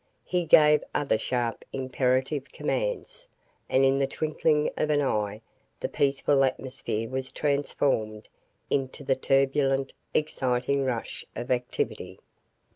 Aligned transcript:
He 0.25 0.45
gave 0.45 0.83
other 0.95 1.19
sharp, 1.19 1.63
imperative 1.71 2.45
commands, 2.45 3.27
and 3.69 3.85
in 3.85 3.99
the 3.99 4.07
twinkling 4.07 4.71
of 4.75 4.89
an 4.89 4.99
eye 4.99 5.41
the 5.79 5.87
peaceful 5.87 6.43
atmosphere 6.43 7.07
was 7.07 7.31
transformed 7.31 8.27
into 8.71 9.03
the 9.03 9.15
turbulent, 9.15 9.93
exciting 10.15 10.83
rush 10.85 11.23
of 11.35 11.51
activity. 11.51 12.17